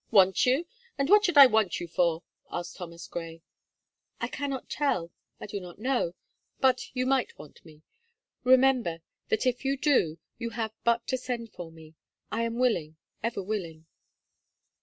"Want 0.09 0.47
you? 0.47 0.65
and 0.97 1.09
what 1.11 1.25
should 1.25 1.37
I 1.37 1.45
want 1.45 1.79
you 1.79 1.87
for?" 1.87 2.23
asked 2.51 2.75
Thomas 2.77 3.05
Gray. 3.07 3.43
"I 4.19 4.27
cannot 4.27 4.67
tell, 4.67 5.11
I 5.39 5.45
do 5.45 5.59
not 5.59 5.77
know; 5.77 6.15
but 6.59 6.89
you 6.95 7.05
might 7.05 7.37
want 7.37 7.63
me. 7.63 7.83
Remember, 8.43 9.03
that 9.29 9.45
if 9.45 9.63
you 9.63 9.77
do, 9.77 10.17
you 10.39 10.49
have 10.57 10.73
but 10.83 11.05
to 11.05 11.19
send 11.19 11.51
for 11.51 11.71
me. 11.71 11.93
I 12.31 12.41
am 12.45 12.57
willing, 12.57 12.97
ever 13.21 13.43
willing." 13.43 13.85